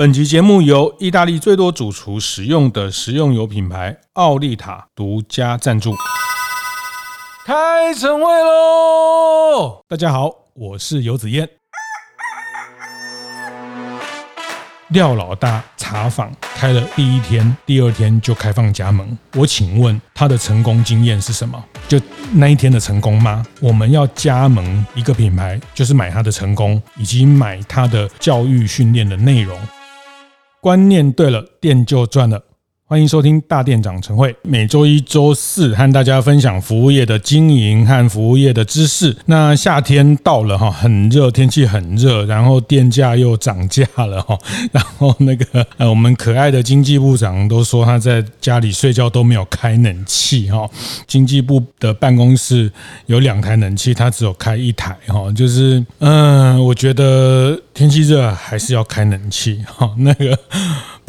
[0.00, 5.94] 本集节目由意大利最多主厨使用的食用油品牌奥利塔独家赞助。
[7.44, 9.84] 开晨会喽！
[9.86, 11.46] 大家好，我是游子燕。
[14.88, 19.18] 廖老大茶坊开了第一天，第二天就开放加盟。
[19.34, 21.62] 我请问他的成功经验是什么？
[21.86, 22.00] 就
[22.32, 23.44] 那一天的成功吗？
[23.60, 29.60] 我们要加盟一个品牌，就是买他的成功，以及买他的教育训练的内容。
[30.60, 32.42] 观念对了，店就赚了。
[32.90, 39.16] 欢迎收听大店长晨会，每周一、周四和大家分享服务业的经营和服务业的知识。
[39.26, 44.36] 那夏天到了哈，很热，天气很热，然后电价又涨价了哈。
[44.74, 50.68] 然后那个呃，我们可爱的经济部长都说他在家里睡觉都没有开冷气哈。
[51.06, 52.72] 经济部的办公室
[53.06, 55.30] 有两台冷气，他只有开一台哈。
[55.30, 59.94] 就是嗯、我觉得天气热还是要开冷气哈。
[59.98, 60.36] 那个。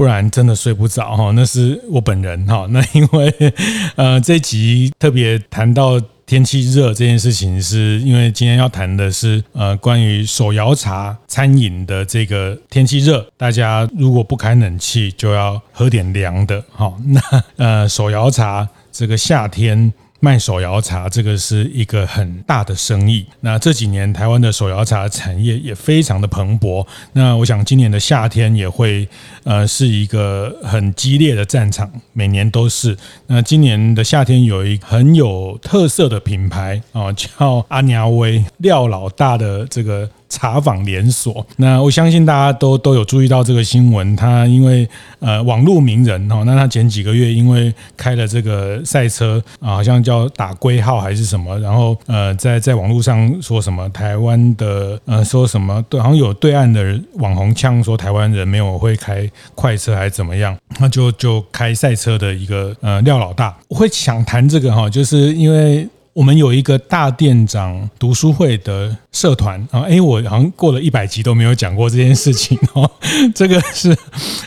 [0.02, 2.66] 不然真的睡不着哈，那是我本人哈。
[2.72, 3.54] 那因为
[3.96, 16.92] 呃，这集特别谈到天气热这件事情，是因为今天要谈的是呃，关于手摇茶餐饮的这个天气热，大家如果不开冷气，就要喝点凉的哈。
[17.06, 19.94] 那呃，手摇茶这个夏天。
[20.22, 23.26] 卖手摇茶，这个是一个很大的生意。
[23.42, 26.86] 那这几年台湾的手摇茶产业也非常的蓬勃。
[27.14, 29.10] 那我想今年的夏天也会，
[29.44, 32.96] 呃，是一个很激烈的战场，每年都是。
[33.28, 40.10] 那今年的夏天有一很有特色的品牌啊，叫阿娘威廖老大的这个。
[40.32, 44.16] 茶坊连锁，那我相信大家都都有注意到这个新闻。
[44.16, 44.88] 他因为
[45.20, 65.86] 呃网络名人哦，那他前几个月因为开了这个赛车啊，好像叫打龟号还是什么，然后呃在在网络上说什么台湾的呃说什么对，好像有对岸的网红呛说台湾人没有会开快车还是怎么样，那就就开赛车的一个呃廖老大，我会想谈这个哈，就是因为。
[66.14, 72.90] 我们有一个大店长读书会的社团啊，哎，我好像过了一百集都没有讲过这件事情哦。
[73.34, 73.96] 这个是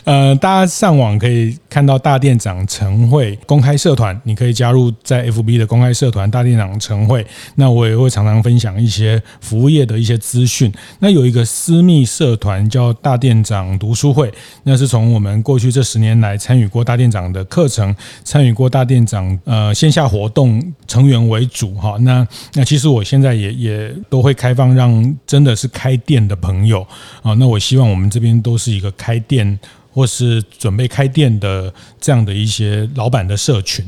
[0.03, 7.25] 呃，大家上网可以看到大店长晨会公开社团，你可以加入在 FB 的公开社团大店长晨会。
[7.55, 10.71] 那我也会常常分享一些服务业的一些资讯。
[10.99, 14.31] 那有一个私密社团叫大店长读书会，
[14.63, 26.85] 那是从我们过去这十年来参与过大店长的课程，参与过大店长呃线下活动成员为主哈，那那其实我现在也也都会开放让真的是开店的朋友
[27.23, 29.57] 啊，那我希望我们这边都是一个开店
[29.91, 33.85] 或是准备开店的这样的一些老板的社群。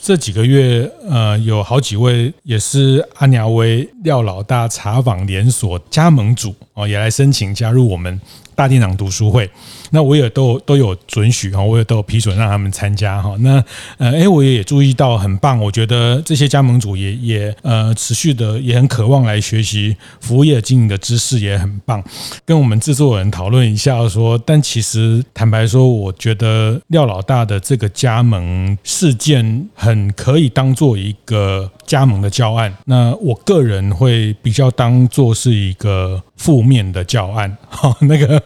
[0.00, 8.20] 这几个月呃，有好几位也是阿娘威廖老大茶坊连锁加盟主啊，也来申请加入我们。
[8.54, 9.48] 大店长读书会，
[9.90, 13.34] 那我也都都有准许哈，我也都有批准让他们参加哈。
[13.40, 13.62] 那
[13.98, 22.02] 呃，哎，我也注意到很棒，我觉得这些加盟主也也呃持续的也很渴望来学习服务业经营的知识，也很棒。
[22.44, 32.72] 跟我们制作人讨论一下说，但其实坦白说，我觉得廖老大的这个加盟事件很可以当做一个加盟的教案。
[32.84, 36.22] 那我个人会比较当做是一个。
[36.38, 38.40] 负面的教案，哈，那个，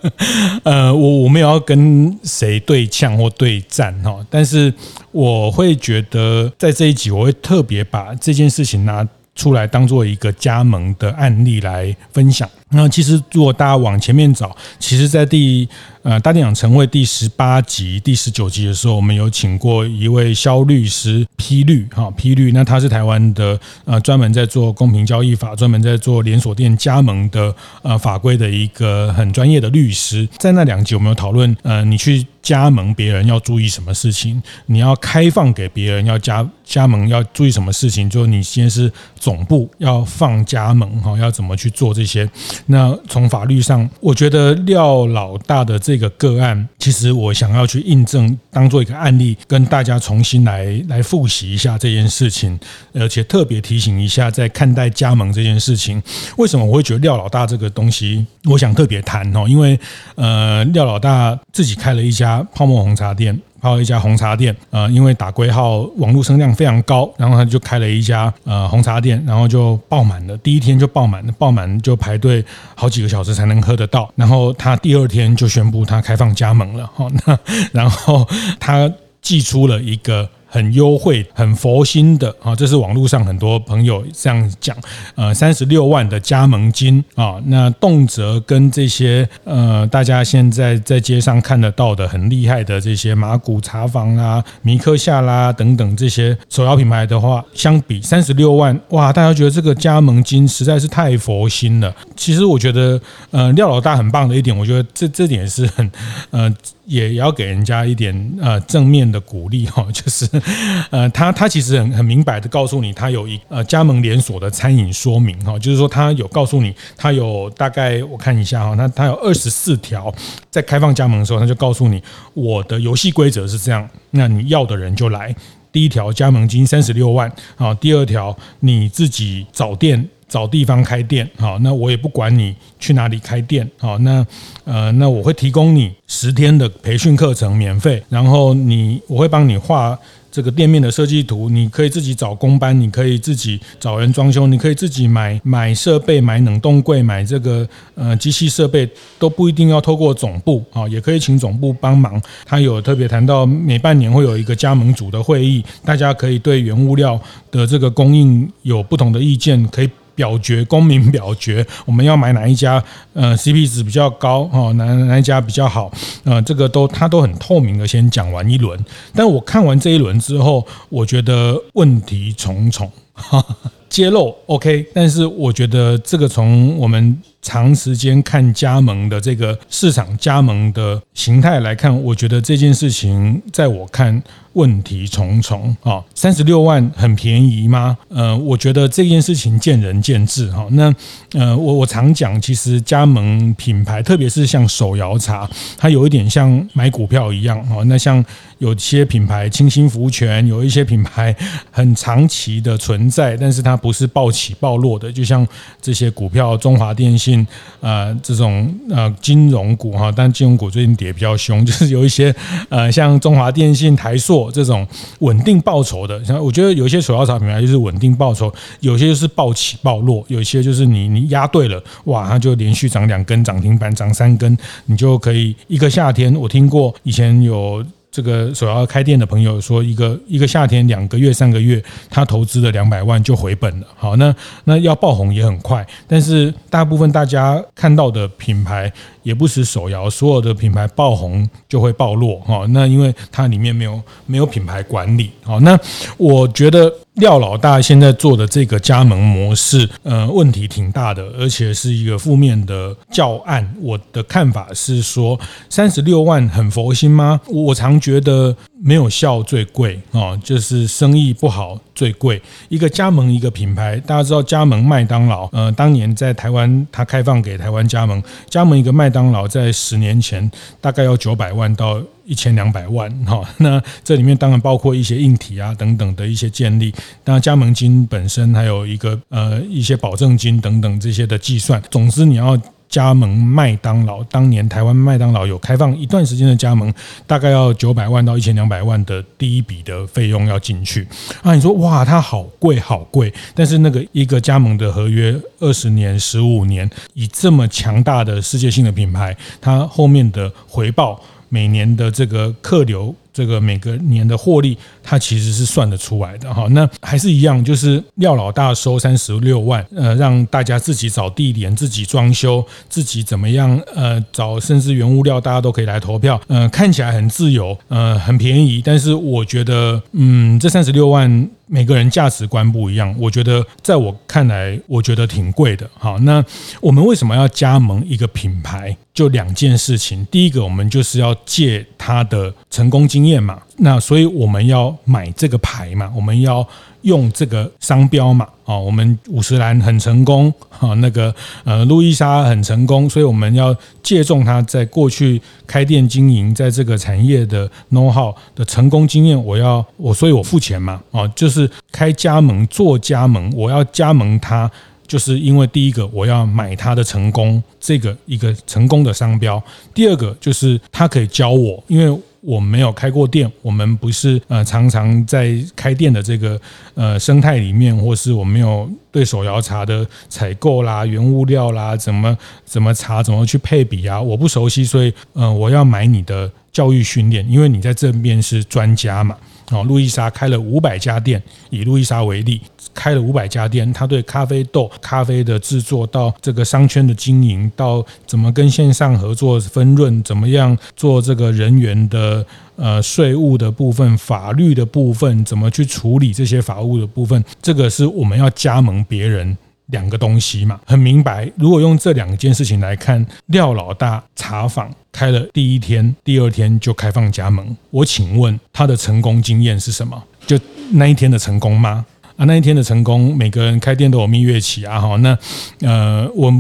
[0.63, 4.73] 呃，我我没有要跟谁对呛或对战，哈，但是
[5.11, 12.49] 我会觉得在这一集，我会特别把这件事情拿出来当做一个加盟的案例来分享。
[12.69, 15.67] 那其实如果大家往前面找，其实，在第。
[16.03, 30.29] 呃，大店长晨会第十八集、第十九集的时候，我们有请过一位萧律师批律哈批律，那他是台湾的呃专门在做公平交易法、专门在做连锁店加盟的呃法规的一个很专业的律师。
[30.39, 42.29] 在那两集，我们有讨论呃，你去加盟别人要注意什么事情，你要开放给别人要加加盟要注意什么事情，就你先是总部要放加盟哈，要怎么去做这些。
[42.67, 45.92] 那从法律上，我觉得廖老大的这。
[45.93, 52.59] 这个个案，其实我想要去印证，当做一个案例，跟大家重新来来复习一下这件事情，
[52.95, 56.03] 而且特别提醒一下，在看待加盟这件事情，
[56.39, 59.79] 为什么我会觉得廖老大这个东西，我想特别谈哦，因为
[60.15, 63.39] 呃，廖老大自己开了一家泡沫红茶店。
[63.63, 72.45] 还有一家红茶店，呃，因为打龟号网络声量非常高，然后他就开了一家呃红茶店，然后就爆满了，第一天就爆满了，爆满就排队
[72.75, 77.39] 好几个小时才能喝得到，然后他第二天就宣布他开放加盟了，哈，那
[77.71, 78.29] 然后
[78.59, 80.29] 他寄出了一个。
[80.53, 84.77] 很优惠、很佛心的啊，这是网络上很多朋友这样讲。
[85.15, 101.95] 呃，三十六万的加盟金啊，那动辄跟这些呃大家现在在街上看得到的很厉害的这些马古茶坊啦、迷客夏啦等等这些手摇品牌的话，相比三十六万，哇，大家觉得这个加盟金实在是太佛心了。
[102.15, 103.01] 其实我觉得，
[103.31, 105.91] 呃，廖老大很棒的一点，我觉得这这点是很
[106.31, 106.55] 呃。
[106.85, 110.27] 也要给人家一点呃正面的鼓励哈，就是
[110.91, 120.13] 呃他他其实很很明白的告诉你，他有一呃加盟连锁的餐饮说明哈，就是说他有告诉你，他有大概我看一下哈，他他有二十四条，
[120.51, 122.03] 在开放加盟的时候，他就告诉你
[122.35, 125.35] 我的游戏规则是这样，那你要的人就来。
[125.71, 130.09] 第一条加盟金三十六万啊，第二条你自己找店。
[130.29, 134.27] 找地方开店，好，那我也不管你去哪里开店，好，那
[134.65, 139.99] 呃，那我会提供你十天的培训课程免费，然后你我会帮你画
[140.33, 148.89] 这个店面的设计图，你可以自己找工班，你可以自己找人装修，你可以自己买买设备，买冷冻柜，买这个呃机器设备
[149.19, 152.21] 都不一定要透过总部啊，也可以请总部帮忙。
[152.47, 157.21] 他有特别谈到每半年会有一个加盟组的会议，大家可以对原物料
[157.51, 159.91] 的这个供应有不同的意见，可以。
[160.15, 162.83] 表决，公民表决，我们要买哪一家？
[163.15, 165.91] 呃，CP 值比较高哈，哪哪一家比较好？
[166.25, 168.79] 呃，这个都他都很透明的，先讲完一轮。
[169.15, 172.91] 但我看完这一轮之后，我觉得问题重重，
[173.89, 177.21] 揭露 OK，但是我觉得这个从我们。
[177.45, 184.23] 长时间看加盟的这个市场加盟的形态来看，我觉得这件事情在我看
[184.55, 186.03] 问题重重啊。
[186.15, 187.97] 三十六万很便宜吗？
[188.09, 190.67] 呃，我觉得这件事情见仁见智哈。
[190.71, 190.95] 那
[191.33, 197.83] 呃，我我常讲，其实加盟品牌，特别是像手摇茶，它有一点像买股票一样哈。
[197.87, 198.25] 那像
[198.59, 201.35] 有些品牌清心福泉，有一些品牌
[201.71, 205.47] 很长期的存在，但是它不是暴起暴落的，就像
[205.81, 207.47] 这些股票，中华电信。
[207.81, 212.33] 呃，这种呃金融股哈，但金融股最近跌比较凶，就是有一些
[212.69, 214.87] 呃像中华电信、台塑这种
[215.21, 224.57] 稳定报酬的，像我觉得有一些手摇茶品牌就是稳定报酬，有些就是暴起暴落，有些就是你你压对了，哇，它就连续涨两根涨停板，涨三根，
[224.87, 226.35] 你就可以一个夏天。
[226.35, 227.85] 我听过以前有。
[228.13, 233.87] 这个手摇开店的朋友说，一个一个夏天两个月三个月，他投资了两百万就回本了。
[233.97, 234.33] 好，那
[234.65, 238.93] 那要爆红也很快，但是大部分大家看到的品牌
[239.23, 242.39] 也不是手摇，所有的品牌爆红就会暴落。
[242.41, 245.31] 哈，那因为它里面没有没有品牌管理。
[245.43, 245.79] 好，那
[246.19, 246.93] 我觉得。
[247.17, 253.75] 廖老大现在做的这个加盟模式，呃，问题挺大的，而且是一个负面的教案。
[253.81, 255.39] 我的看法是说，
[255.69, 257.39] 三十六万很佛心吗？
[257.49, 262.41] 我常觉得没有效最贵啊，就是生意不好最贵。
[262.71, 270.51] 一个加盟一个品牌，大家知道加盟麦当劳，呃，当年在台湾，它开放给台湾加盟，加盟一个麦当劳，在十年前
[270.81, 272.01] 大概要九百万到。
[272.25, 276.93] 一千两百万哈， 那这里面当然包括一些硬体啊等等的一些建立，
[277.25, 281.83] 那加盟金本身还有一个呃一些保证金等等这些的计算。
[281.91, 282.59] 总之你要
[282.89, 286.93] 加盟麦当劳，当年台湾麦当劳有开放一段时间的加盟，
[287.27, 291.09] 大概要九百万到一千两百万的第一笔的费用要进去。
[291.43, 301.19] 啊，你说哇，它好贵好贵，但是那个一个加盟的合约二十年、十五年，以这么强大的世界性的品牌，它后面的回报。
[301.55, 306.67] 每年的这个客流，这个每个年的获利，它其实是算得出来的哈。
[306.71, 316.41] 那还是一样，就是廖老大收三十六万，呃，让大家自己找地点、自己装修、自己怎么样，呃，找甚至原物料，大家都可以来投票。
[316.49, 321.49] 呃，看起来很自由，呃，很便宜，但是我觉得，嗯，这三十六万。
[321.69, 325.89] 每个人价值观不一样，我觉得在我看来，我觉得挺贵的。
[325.95, 326.45] 好，那
[326.83, 328.95] 我们为什么要加盟一个品牌？
[329.15, 330.27] 就两件事情。
[330.31, 333.61] 第一个，我们就是要借他的成功经经验嘛。
[333.79, 336.67] 那所以我们要买这个牌嘛，我们要
[337.03, 354.71] 用这个商标嘛，啊，我们五十岚很成功，啊，那个呃路易莎很成功，所以我们要借重他在过去开店经营在这个产业的 know how 的成功经验，我要我所以我付钱嘛，啊，就是开加盟做加盟，我要加盟他，
[355.13, 362.19] 就是因为第一个我要买他的成功这个一个成功的商标，第二个就是他可以教我，因为。
[362.45, 366.61] 我没有开过店，我们不是呃常常在开店的这个
[366.97, 379.37] 呃生态里面，或是我没有对手摇茶的采购啦、原物料啦、怎么怎么茶、怎么去配比啊，我不熟悉，所以呃我要买你的教育训练，因为你在这边是专家嘛。
[379.73, 382.61] 哦，路易莎开了五百家店，以路易莎为例，
[382.93, 392.45] 开了五百家店，他对咖啡豆、咖啡的制作到这个商圈的经营，到怎么跟线上合作分润，怎么样做这个人员的
[392.77, 399.57] 呃税务的部分、法律的部分，怎么去处理这些法务的部分，这个是我们要加盟别人。
[399.93, 401.51] 两个东西嘛，很明白。
[401.57, 407.75] 如果用这两件事情来看，廖老大茶坊开了第一天，第二天就开放加盟。
[407.91, 410.23] 我请问他的成功经验是什么？
[410.47, 410.59] 就
[410.91, 412.05] 那一天的成功吗？
[412.45, 415.17] 那一天的成功，每个人开店都有蜜月期啊，哈。
[415.17, 415.39] 那
[415.81, 416.51] 呃，我我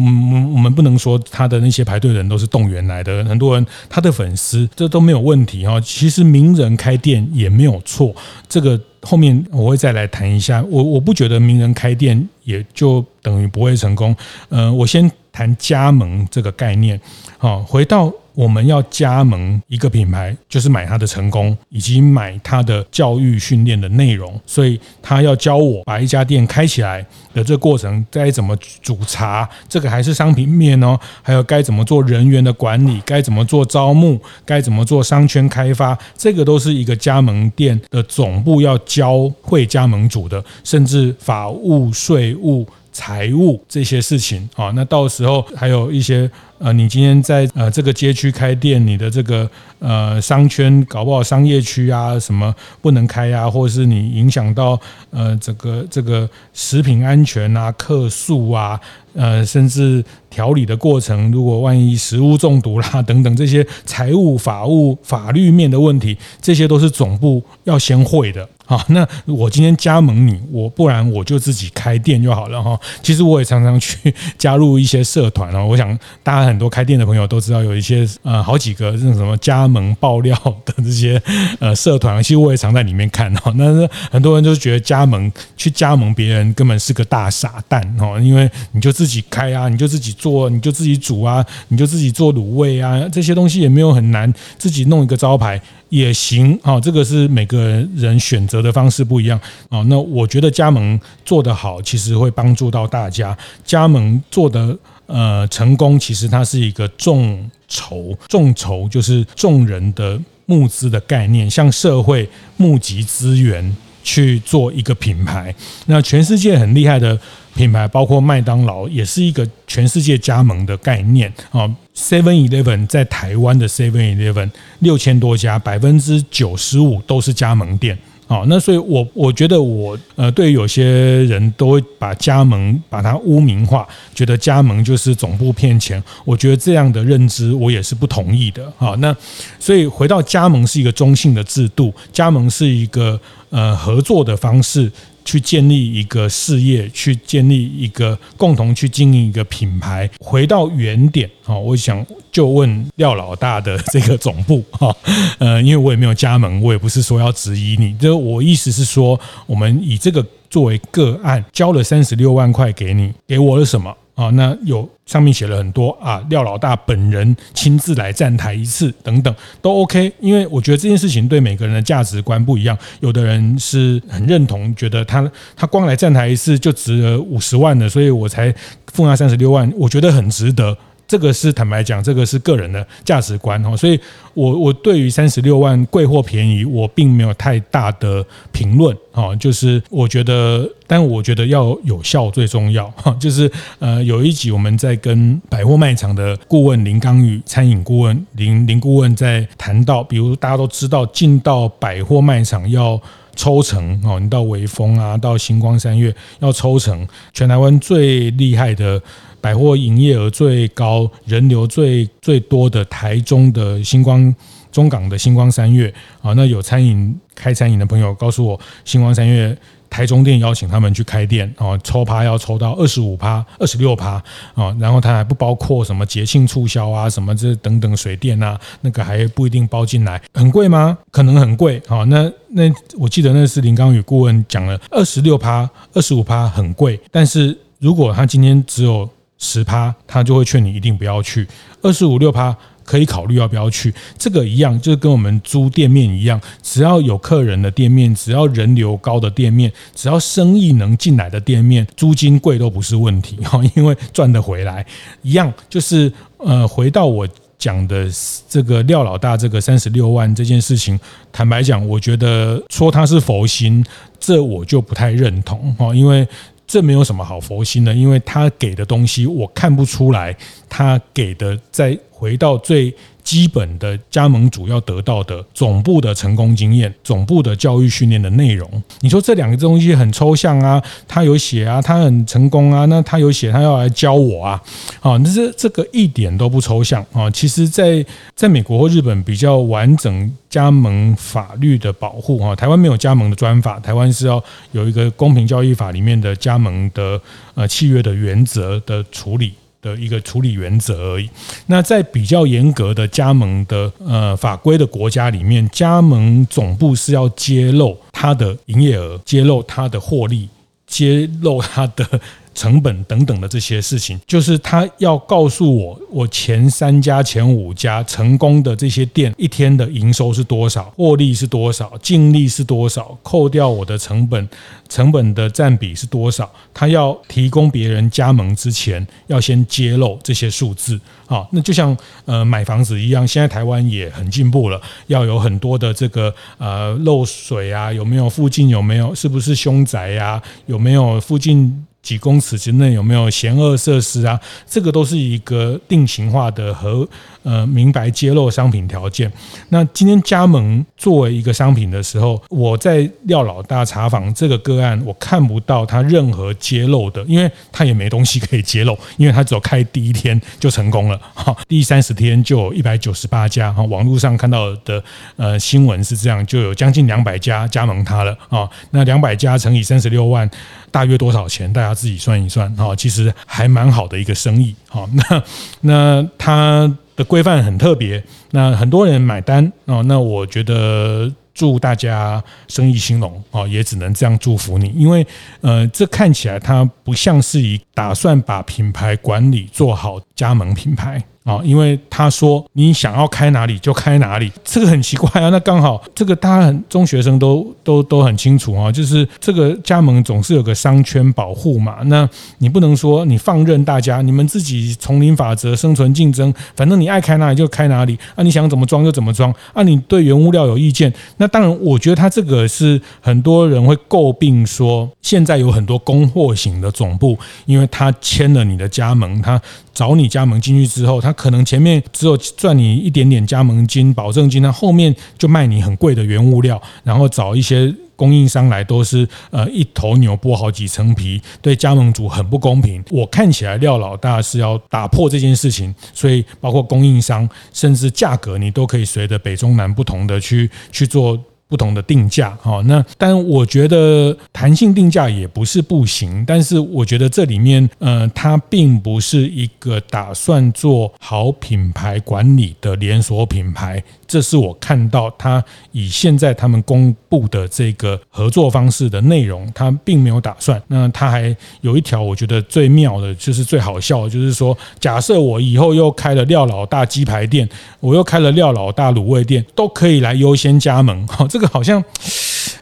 [0.54, 5.80] 我们不能说他的那些排队人都是动员来的，很多人他的粉丝这都没有问题哈。
[5.80, 8.14] 其实名人开店也没有错，
[8.48, 8.80] 这个。
[9.04, 14.14] 后面我会再来谈一下，我我不觉得名人开店也就等于不会成功。
[14.48, 17.00] 呃，我先谈加盟这个概念。
[17.36, 18.12] 好，回到。
[18.34, 24.40] 我们要加盟一个品牌，就是买它的成功，以及买它的教育训练的内容。
[24.46, 44.70] 所以他要教我把一家店开起来的这个过程，该怎么煮茶，这个还是商品面哦，还有该怎么做人员的管理，该怎么做招募，该怎么做商圈开发，这个都是一个加盟店的总部要教会加盟主的，甚至法务、税务、财务这些事情啊。
[44.76, 46.30] 那到时候还有一些。
[46.64, 54.80] 呃，你今天在呃这个街区开店，你的这个呃商圈搞不好商业区啊什么不能开啊，或是你影响到
[55.11, 58.80] 呃这个这个食品安全啊、客诉啊，
[59.12, 68.49] 呃甚至调理的过程，如果万一食物中毒啦 等等这些财务、法务、法律面的问题，这些都是总部要先会的。
[68.76, 72.78] 好，那我今天加盟你，我不然我就自己开店就好了哈。
[73.02, 76.52] 其实我也常常去 加入一些社团哦，我想大家。
[76.52, 80.36] 很多开店的朋友都知道有一些呃好几个这种什么加盟爆料
[80.66, 81.22] 的这些
[81.60, 83.54] 呃社团，其实我也常在里面看哈。
[83.58, 96.78] 但是很多人就觉得加盟去加盟别人根本是个大傻蛋哈，因为你就自己开啊，你就自己做，你就自己煮啊，你就自己做卤味啊，这些东西也没有很难，自己弄一个招牌也行啊。
[96.80, 99.38] 这个是每个人选择的方式不一样
[99.69, 99.83] 啊。
[99.88, 103.37] 那我觉得加盟做得好，其实会帮助到大家。
[103.64, 104.78] 加盟做得。
[105.07, 112.26] 呃，成功其实它是一个众筹，众筹就是众人的募资的概念，向社会
[112.57, 115.54] 募集资源去做一个品牌。
[115.85, 117.19] 那全世界很厉害的
[117.54, 121.69] 品牌，包括麦当劳，也是一个全世界加盟的概念啊。
[121.95, 127.99] Seven Eleven 在台湾的 Seven Eleven 六千多家，百分之九十五都是加盟店。
[128.32, 130.84] 好，那所以我，我觉得我呃，对于有些
[131.24, 136.02] 人都会把加盟把它污名化，觉得加盟就是总部骗钱。
[136.24, 138.72] 我觉得这样的认知我也是不同意的。
[138.78, 139.14] 好，那
[139.58, 143.20] 所以回到加盟是一个中性的制度，加盟是一个
[143.50, 144.90] 呃合作的方式。
[145.24, 150.08] 去建立一个事业，去建立一个共同去经营一个品牌。
[150.18, 154.94] 回到原点啊，我想就问廖老大的这个总部 哈，
[155.38, 157.96] 呃，因为我也没有加盟，我也不是说要质疑你。
[157.98, 163.94] 就我意思是说，我们以这个作为个案，交了三十六万块给你，给我了什么？
[164.14, 170.12] 啊，那有上面写了很多啊，廖老大本人亲自来站台一次，等等都 OK。
[170.21, 178.54] 因为我觉得这件事情对每个人的价值观不一样，有的人是很认同，觉得他他光来站台一次就值了五十万的，所以我才
[178.92, 180.76] 付他三十六万，我觉得很值得。
[181.12, 184.00] 这个是坦白讲，这个是个人的价值观哈，所以
[184.33, 202.99] 我我对于三十六万贵或便宜，我并没有太大的评论哈，就是我觉得，但我觉得要有效最重要哈，就是呃，有一集我们在跟百货卖场的顾问林刚宇餐饮顾问林林顾问在谈到，比如大家都知道进到百货卖场要
[203.37, 209.02] 抽成哦，你到微风啊，到星光三月要抽成，全台湾最厉害的。
[209.42, 214.34] 百货营业额最高、人流最最多的台中的星光、
[214.70, 215.92] 中港的星光三月。
[216.22, 219.54] 啊，那有餐饮开餐饮的朋友告诉我，星光三月
[219.90, 221.52] 台中店邀请他们去开店。
[221.58, 224.22] 啊，抽趴要抽到二十五趴、二十六趴。
[224.54, 230.96] 啊，然后它还不包括什么节庆促销啊、什么这等等水电啊，那个还不一定包进来，很贵吗？
[231.11, 231.82] 可能很贵。
[231.88, 232.04] 啊。
[232.04, 239.08] 那那我记得那是林刚宇顾问讲了，二十六趴、二十五趴很贵，但是如果他今天只有
[239.42, 241.44] 十趴，他就会劝你一定不要去；
[241.82, 243.92] 二十五六趴可以考虑要不要去。
[244.16, 254.87] 这个一样，就跟我们租店面一样，只要有客人的店面，只要人流高的店面，只要生意能进来的店面，租金贵都不是问题哈， 因为赚得回来。
[255.22, 257.26] 一样就是呃，回到我
[257.58, 258.08] 讲的
[258.49, 260.99] 这个廖老大这个三十六万这件事情，
[261.32, 263.84] 坦白讲，我觉得说他是佛心，
[264.18, 266.26] 这我就不太认同哦，因为
[266.72, 270.34] 这没有什么好佛心的，因为他给的东西我看不出来，
[270.70, 272.90] 他给的再回到最。
[273.22, 278.68] 基本的加盟主要得到的总部的成功经验、总部的教育训练的内容，
[279.00, 280.82] 你说这两个东西很抽象啊？
[281.06, 284.62] 他有写啊，他很成功啊，那他有写，他要来教我啊？
[285.00, 287.30] 啊，那这这个一点都不抽象啊！
[287.30, 297.20] 其实，在在美国或日本比较完整加盟法律的保护啊，台湾没有加盟的专法，台湾是要有一个公平交易法里面的加盟的
[297.54, 299.52] 呃契约的原则的处理。
[299.82, 301.28] 的一个处理原则而已。
[301.66, 310.48] 那在比较严格的加盟的呃法规的国家里面，加盟总部是要揭露它的营业额，揭露它的获利，
[310.86, 312.20] 揭露它的。
[312.54, 324.49] 成本等等的这些事情，就是他要告诉我，我前三家、前五家成功的这些店一天的营收是多少，获利是多少，净利是多少，扣掉我的成本，
[324.88, 326.50] 成本的占比是多少。
[326.75, 331.00] 他要提供别人加盟之前，要先揭露这些数字。
[331.26, 341.87] 好，那就像呃买房子一样，现在台湾也很进步了，要有很多的这个呃漏水啊，有没有附近有没有是不是凶宅呀，有没有附近。
[342.02, 344.38] 几公尺之内有没有嫌恶设施啊？
[344.66, 347.09] 这个都是一个定型化的和
[347.44, 349.32] 呃明白揭露商品条件。
[349.68, 365.02] 那今天加盟作为一个商品的时候，我在廖老大查访这个个案，我看不到他任何揭露的，因为他也没东西可以揭露，因为他只有开第一天就成功了，哈，第三十天就有一百九十八家，哈，网络上看到的
[365.37, 370.50] 呃新闻是这样，就有将近两百家加盟他了啊，那两百家乘以三十六万。
[370.92, 371.72] 大约多少钱？
[371.72, 375.08] 大家自己算一算哈，其实还蛮好的一个生意哈。
[375.16, 375.42] 那
[375.80, 378.22] 那它的规范很特别，
[378.52, 380.02] 那很多人买单哦。
[380.04, 385.26] 那我觉得祝大家生意兴隆啊，也只能这样祝福你，因为
[385.61, 391.22] 呃，这看起来它不像是以打算把品牌管理做好加盟品牌。
[391.44, 395.49] 啊，因为他说你想要开哪里就开哪里，这个很奇怪啊。
[395.50, 401.96] 那刚好这个大家很中学生都都都很清楚啊，就是这个加盟总是有个商圈保护嘛。
[402.05, 402.28] 那
[402.59, 409.83] 你不能说你放任大家，你们自己丛林法则、生存竞争，反正你爱开哪里就开哪里啊，你想怎么装就怎么装啊。
[409.83, 419.61] 你对原物料有意见，那当然，我觉得他这个是很多人会诟病说，现在有很多供货型的总部，因为他签了你的加盟，他。
[419.92, 433.05] 找你加盟进去之后，他可能前面只有赚你一点点加盟金、保证金，他后面就卖你很贵的原物料，然后找一些供应商来，都是呃一头牛剥好几层皮，对加盟主很不公平。
[433.11, 441.38] 我看起来廖老大是要打破这件事情，所以包括供应商，甚至价格你都可以随着北中南不同的去去做。
[441.72, 454.04] 不同的定价，哈，那但我觉得弹性定价也不是不行，但是我觉得这里面，呃，它并不是一个打算做好品牌管理的连锁品牌。
[454.26, 460.82] 这是我看到他以现在他们公布的这个合作方式的内容，他并没有打算。
[460.88, 467.68] 那他还有一条我觉得最妙的，就是最好笑的，就是说，假设我以后又开了廖老大鸡排店，
[468.00, 471.26] 我又开了廖老大卤味店，都可以来优先加盟。
[471.26, 472.03] 哈，这个好像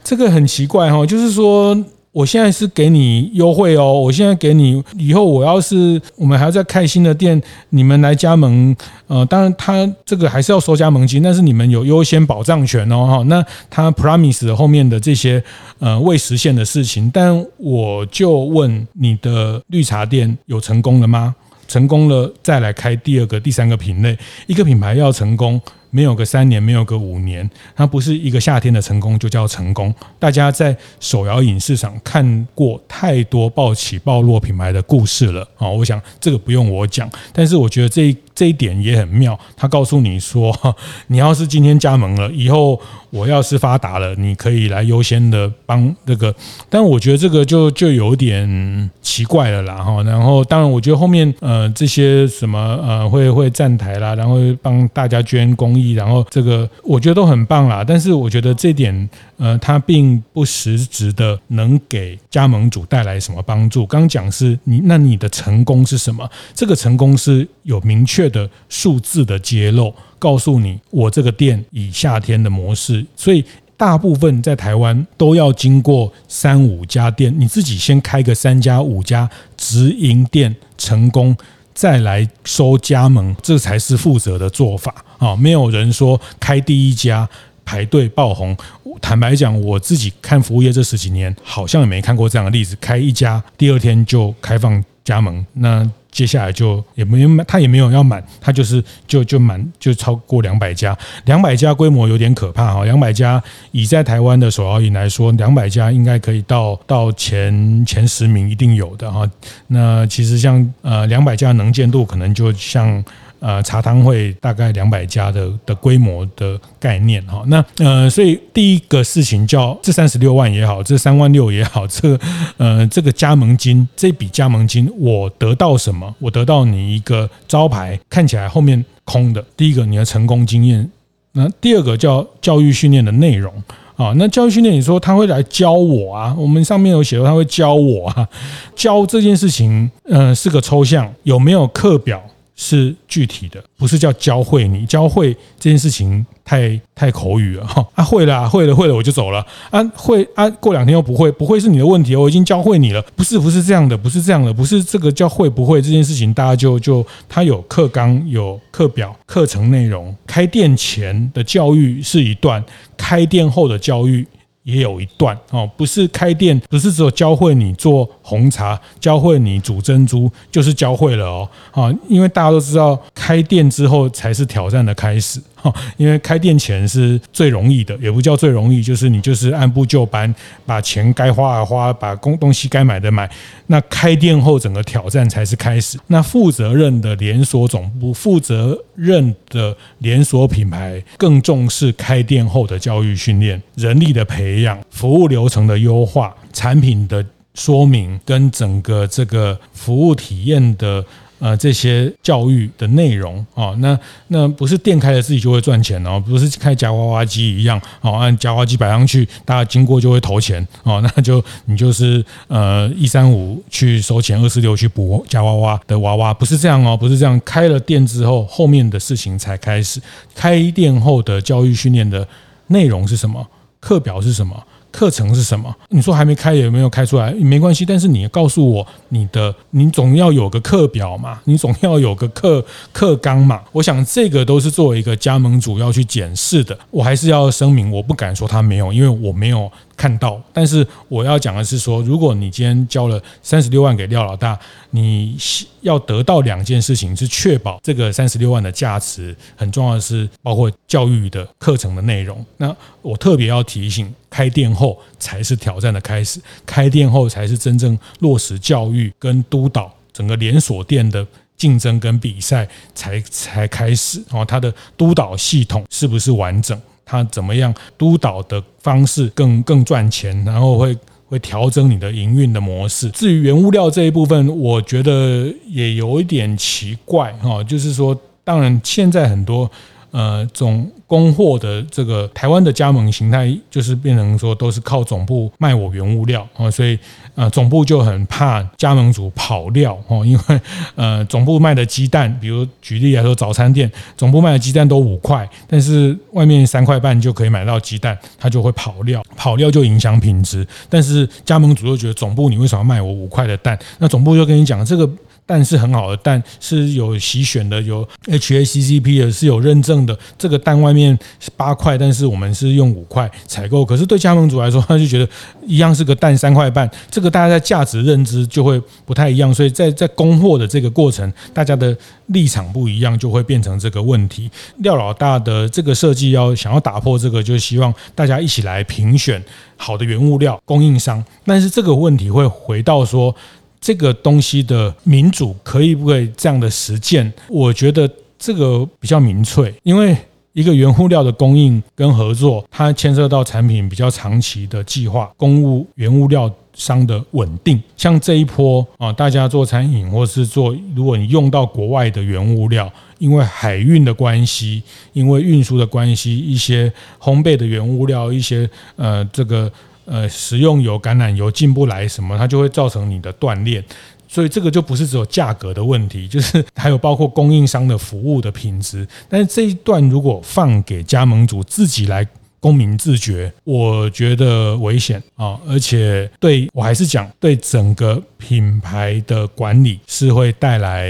[0.03, 1.77] 这个很奇怪哈，就是说。
[2.13, 8.75] 我现在是给你优惠哦，我现在给你，以后我要是我们还要再开新的店，你们来加盟，
[9.07, 15.41] 呃，当然他这个还是要收加盟金，但是你们有优先保障权哦，哈，那他 promise 后面的这些
[15.79, 21.33] 呃未实现的事情，但我就问你的绿茶店有成功了吗？
[21.65, 24.17] 成功了再来开第二个、第三个品类，
[24.47, 25.61] 一个品牌要成功。
[25.91, 29.93] 没有个三年，没有个五年，它不是一个夏天的成功就叫成功。
[30.17, 35.69] 大家在手摇饮市场看过太多暴起暴落品牌的故事了啊！
[35.69, 39.39] 我想这个不用我讲，但是我觉得这这一点也很妙。
[39.55, 40.51] 他告诉你说，
[41.05, 46.33] 你要是今天加盟了，以后我要是发达了，你可以来优先的帮这个。
[46.67, 50.01] 但我觉得这个就就有点奇怪了啦哈。
[50.01, 55.91] 然后当然，我觉得后面呃这些什么呃会会站台啦，然后帮大家捐公益。
[55.91, 63.85] 然后这个我觉得都很棒啦，但是我觉得这点呃，它并不实质的能给加盟主带来什么帮助。
[63.85, 66.27] 刚讲是你，那你的成功是什么？
[66.55, 73.45] 这个成功是有明确的数字的揭露，告诉你我这个店以夏天的模式，所以
[73.77, 81.37] 大部分在台湾都要经过三五家店，你自己先开个三家五家直营店成功。
[81.73, 85.33] 再来收加盟，这才是负责的做法啊！
[85.37, 87.27] 没有人说开第一家
[87.63, 88.55] 排队爆红。
[89.01, 95.43] 坦白讲，我自己看服务业这十几年，好像也没看过这样的例子，开一家第二天就开放加盟。
[95.53, 109.29] 那接下来就也没有，他也没有要满，他就是就就满就超过两百家，两百家规模有点可怕哈，两百家以在台湾的手摇饮来说，两百家应该可以到到前前十名一定有的哈。
[109.67, 113.03] 那其实像呃两百家能见度，可能就像。
[113.41, 122.15] 呃，茶汤会大概两百家的的规模的概念哈，那呃，所以第一个事情叫这三十六万也好，这三万六也好，这
[122.57, 126.13] 呃这个加盟金这笔加盟金我得到什么？
[126.19, 129.43] 我得到你一个招牌，看起来后面空的。
[129.57, 130.87] 第一个你的成功经验，
[131.31, 133.51] 那第二个叫教育训练的内容
[133.95, 134.13] 啊。
[134.17, 136.35] 那教育训练，你说他会来教我啊？
[136.37, 138.27] 我们上面有写说他会教我啊，
[138.75, 142.21] 教这件事情，嗯，是个抽象，有没有课表？
[142.63, 147.83] 是具体的，不是叫教会你，教会这件事情太太口语了哈。
[147.95, 149.43] 啊，会了啊，会了会了我就走了。
[149.71, 162.63] 啊，会啊，过两天又不会，不会是你的问题，我已经教会你了，不是不是这样的，不是这样的，不是这个叫会不会这件事情，大家就就他有课纲、有课表、课程内容，开店前的教育是一段，
[162.95, 164.27] 开店后的教育。
[164.63, 171.49] 也有一段哦，不是开店，不是只有教会你做红茶，教会你煮珍珠，就是教会了哦。
[171.71, 175.41] 啊，因为大家都知道，开店之后才是挑战的开始。
[175.97, 180.33] 因为开店前是最容易的，也不叫最容易，就是你就是按部就班，
[180.65, 183.29] 把钱该花的花，把工东西该买的买。
[183.67, 185.97] 那开店后，整个挑战才是开始。
[186.07, 201.05] 那负责任的连锁总部，负责任的连锁品牌，更重视开店后的教育训练、人力的培养、服务流程的优化、产品的说明跟整个这个服务体验的。
[201.41, 219.99] 呃，这些教育的内容哦，那那不是店开了自己就会赚钱哦，不是开夹娃娃机一样哦，按夹娃娃机摆上去，大家经过就会投钱哦， 那就你就是呃一三五去收钱，二四六去补夹娃娃的娃娃，不是这样哦，不是这样，开了店之后，后面的事情才开始。
[220.35, 222.27] 开店后的教育训练的
[222.67, 223.43] 内容是什么？
[223.79, 224.63] 课表是什么？
[224.91, 225.73] 课程是什么？
[225.89, 227.85] 你说还没开也没有开出来，没关系。
[227.85, 233.61] 但是你告诉我你的，你总要有个课表嘛，你总要有个课课纲嘛。
[233.71, 236.77] 我想这个都是作为一个加盟主要去检视的。
[236.89, 239.71] 我还是要声明，我不敢说他没有，因为我没有。
[240.01, 244.59] 看到，但是我要讲的是说，如果你今天交了三十六万给廖老大，
[244.89, 245.37] 你
[245.81, 249.35] 要得到两件事情，是确保这个三十六万的价值。
[249.55, 252.43] 很重要的是，包括教育的课程的内容。
[252.57, 261.23] 那我特别要提醒，开店后才是挑战的开始，开店后才是真正落实教育跟督导整个连锁店的
[261.55, 264.17] 竞争跟比赛才才开始。
[264.31, 266.81] 然后它的督导系统是不是完整？
[267.11, 270.97] 他怎么样督导的方式更更赚钱，然后会
[271.27, 273.09] 会调整你的营运的模式。
[273.09, 279.69] 至于原物料这一部分，我觉得也有一点奇怪哈，就是说，当然现在很多。
[280.11, 286.99] 呃，总供货的这个台湾的加盟形态，就是变成说都是靠总部卖我原物料啊，所以
[287.33, 290.61] 呃总部就很怕加盟主跑料哦，因为
[290.95, 303.79] 呃总部卖的鸡蛋，比如举例来说，早餐店总部卖的鸡蛋都五块，但是外面三块半就可以买到鸡蛋，他就会跑料，跑料就影响品质，但是加盟主就觉得总部你为什么要卖我五块的蛋？
[303.97, 305.09] 那总部就跟你讲这个。
[305.51, 310.17] 蛋是很好的蛋，是有洗选的，有 HACCP 的，是有认证的。
[310.37, 311.17] 这个蛋外面
[311.57, 313.83] 八块，但是我们是用五块采购。
[313.83, 315.27] 可是对加盟主来说，他就觉得
[315.67, 319.53] 一样是个蛋三块半，这个大家在价值认知就会不太一样。
[319.53, 321.93] 所以在在供货的这个过程，大家的
[322.27, 324.49] 立场不一样，就会变成这个问题。
[324.77, 329.43] 廖老大的这个设计要想要打破这个，就希望大家一起来评选
[329.75, 331.21] 好的原物料供应商。
[331.45, 333.35] 但是这个问题会回到说。
[333.81, 337.33] 这个东西的民主可以不可以这样的实践？
[337.49, 340.15] 我觉得这个比较明确，因为
[340.53, 347.81] 一个原物料的供应跟合作，它牵涉到产品比较长期的计划，供物原物料商的稳定。
[347.97, 359.71] 像这一波啊，大家做餐饮或是做，如果你用到国外的原物料，因为海运的关系，因为运输的关系，一些烘焙的原物料，一些呃这个。
[360.11, 363.81] 呃，食用油、橄榄油进不来什么，它就会造成你的断链，
[364.27, 369.07] 所以这个就不是只有价格的问题，就是还有包括供应商的服务的品质。
[369.29, 372.27] 但是这一段如果放给加盟主自己来
[372.59, 381.09] 公民自觉，我觉得危险啊，而且对我还是讲对整个品牌的管理是会带来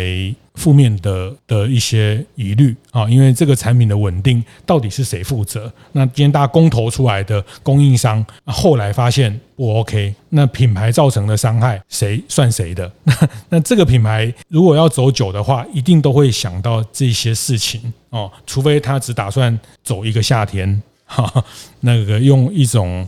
[0.61, 5.73] 负面的的一些疑虑啊，因为这个产品的稳定到底是谁负责？
[5.93, 12.91] 那今天大家公投出来的供应商，后来发现不 OK，那品牌造成的伤害谁算谁的？
[13.05, 13.15] 那
[13.49, 21.43] 那这个品牌如果要走久的话，一定都会想到这些事情哦，除非他只打算走一个夏天，哈，
[21.79, 23.07] 那个用一种。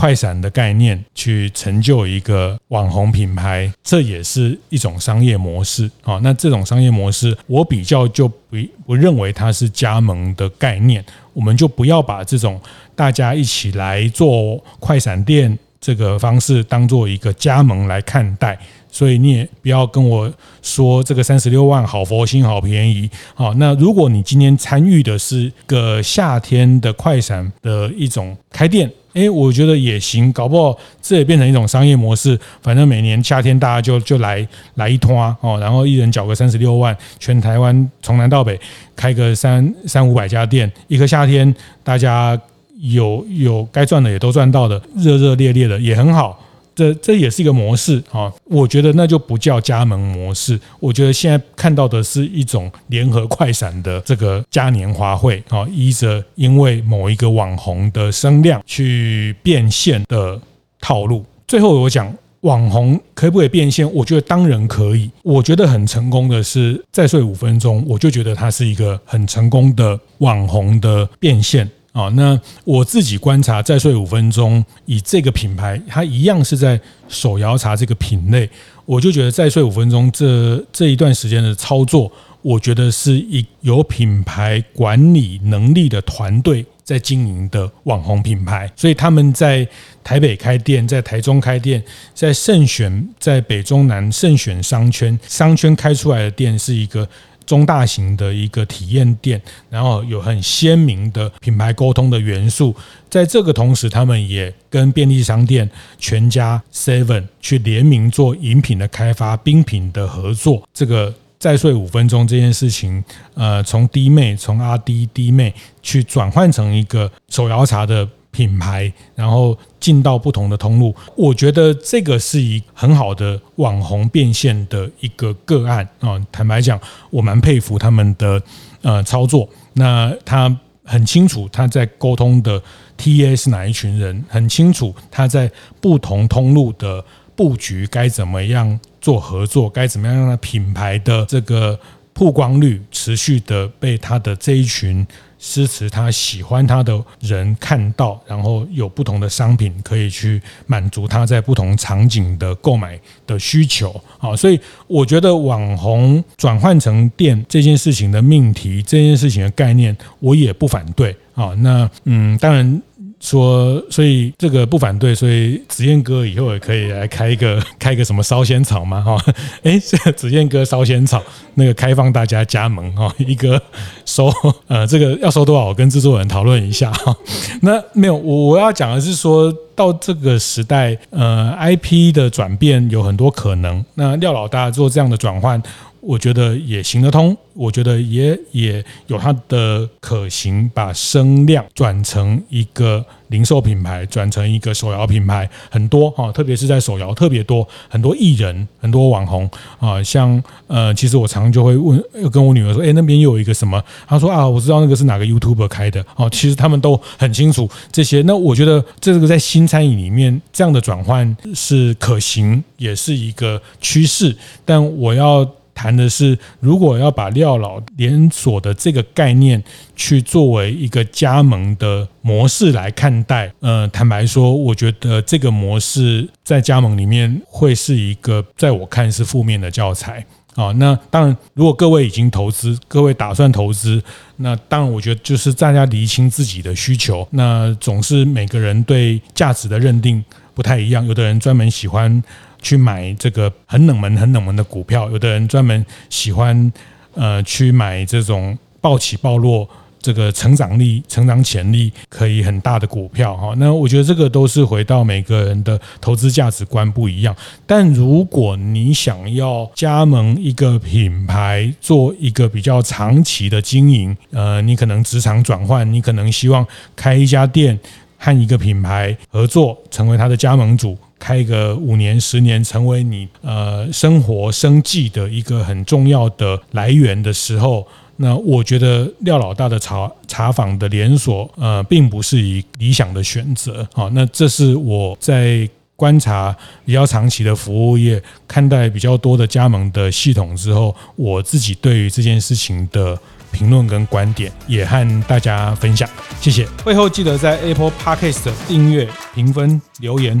[0.00, 6.18] 快闪的概念去成就一个网红品牌，这也是一种商业模式啊。
[6.22, 11.04] 那这种商业模式，我比较就不不认为它是加盟的概念。
[11.34, 12.58] 我们就不要把这种
[12.96, 18.58] 大家一起来做快闪店这个方式当做一个加盟来看待。
[18.90, 20.32] 所以你也不要跟我
[20.62, 23.10] 说这个三十六万好佛心好便宜。
[23.34, 28.90] 好，那如果你今天参与的是个夏天的快闪的一种开店。
[29.12, 32.38] 哎，我觉得也行，搞不好这也变成一种商业模式。
[32.62, 38.58] 反正每年夏天大家就就来来一摊哦，然后一人缴个三十六万，全台湾从南到北
[38.94, 42.40] 开个三三五百家店，一个夏天大家
[42.78, 46.38] 有有该赚的也都赚到的，热热烈烈的也很好。
[46.74, 50.58] 这这也是一个模式啊，我觉得那就不叫加盟模式。
[50.78, 60.40] 我觉得现在看到的是一种联合快闪的这个嘉年华会啊，依着因为某一个网红的声量去变现的
[60.80, 61.24] 套路。
[61.46, 63.92] 最后我讲网红可不可以变现？
[63.92, 65.10] 我觉得当然可以。
[65.22, 71.68] 我觉得很成功的是再睡五分钟，我就觉得它是一个很成功的网红的变现。
[71.92, 78.48] 啊，那我自己观察，再睡五分钟，以这个品牌，它一样是在手摇茶这个品类，
[78.86, 82.10] 我就觉得再睡五分钟这这一段时间的操作，
[82.42, 89.66] 我觉得是一有品牌管理能力的团队在经营的网红品牌，所以他们在
[90.04, 91.82] 台北开店，在台中开店，
[92.14, 97.08] 在慎选，在北中南慎选商圈，商圈开出来的店是一个。
[97.50, 102.72] 中大型的一个体验店，然后有很鲜明的品牌沟通的元素。
[103.08, 110.62] 在这个同时，他们也跟便利商店、全家、Seven 去联名做饮品的开发、冰品的合作。
[110.72, 113.02] 这个再睡五分钟这件事情，
[113.34, 118.08] 呃，从滴妹从阿滴滴妹去转换成一个手摇茶的。
[118.30, 126.16] 品牌，然后进到不同的通路，我觉得这个是一很好的网红变现的一个个案啊。
[126.30, 128.40] 坦白讲，我蛮佩服他们的
[128.82, 129.48] 呃操作。
[129.72, 132.62] 那他很清楚他在沟通的
[132.96, 141.78] TA 是哪一群人，很清楚他在不同通路的布局该怎么样做合作，该怎么样让品牌的这个
[142.12, 145.04] 曝光率持续的被他的这一群。
[145.40, 161.54] 支持他喜欢他的人看到，然后有不同的商品可以去满足他在不同场景的购买的需求啊，所以我觉得网红转换成店这件事情的命题，这件事情的概念，我也不反对啊。
[161.58, 162.82] 那嗯，当然。
[163.20, 169.00] 说，所以这个不反对，所以子燕哥以后也可以来开一个 开一个什么烧仙草嘛？
[169.02, 169.16] 哈，
[169.62, 169.78] 哎，
[170.16, 171.22] 子燕哥烧仙草
[171.54, 173.60] 那个开放大家加盟哈，一个
[174.06, 174.32] 收
[174.66, 175.66] 呃，这个要收多少？
[175.66, 177.14] 我跟制作人讨论一下哈。
[177.62, 183.84] 那没有，我我要讲的是说到这个时代，呃，IP 的转变有很多可能。
[183.94, 185.62] 那廖老大做这样的转换。
[186.00, 203.82] 我觉得也行得通，我觉得也也有它的可行，把声量转成一个零售品牌，转成一个手摇品牌，很多哈，特别是在手摇特别多，很多艺人，很多网红啊，像呃，其实我常常就会问，跟我女儿说，哎，那边又有一个什么？
[204.06, 208.22] 她说啊，我知道那个是哪个 YouTuber 开的哦，其实他们都很清楚这些。
[208.22, 214.34] 那我觉得这个在新餐饮里面这样的转换是可行，也是一个趋势，
[214.64, 215.46] 但我要。
[215.80, 219.64] 谈的是，如果要把廖老连锁的这个概念
[219.96, 230.22] 去作为一个加盟的模式来看待，呃，坦白说，我觉得这个模式在加盟里面会是一个，在我看是负面的教材
[230.54, 230.70] 啊。
[230.72, 234.02] 那当然，如果各位已经投资，各位打算投资，
[234.36, 237.26] 那当然，我觉得就是大家厘清自己的需求。
[237.30, 242.22] 那总是每个人对价值的认定不太一样，有的人专门喜欢。
[242.60, 246.72] 去买这个很冷门、很冷门的股票，有的人专门喜欢
[247.14, 249.68] 呃去买这种暴起暴落、
[250.00, 253.52] 这个成长力、成长潜力可以很大的股票哈。
[253.58, 257.36] 那我觉得这个都是回到每个人的投资价值观不一样。
[257.66, 267.78] 但如果你想要加盟一个品牌，做一个比较长期的经营，呃，你可能职场转换，你可能希望开一家店
[268.16, 270.96] 和一个品牌合作，成为他的加盟主。
[271.20, 283.86] 开个五年、十年，成为你呃生活生计的一个很重要的来源的时候，那我觉得廖老大的茶茶坊的连锁呃，并不是一理想的选择。
[283.92, 293.16] 好，那这是我在观察比较长期的服务业，看待比较多的加盟的系统之后，我自己对于这件事情的。
[293.52, 296.08] 评论跟观点也和大家分享，
[296.40, 296.64] 谢谢。
[296.84, 300.40] 会后记得在 Apple Podcast 订阅、评分、留言。